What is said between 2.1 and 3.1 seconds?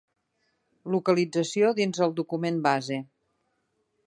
document base.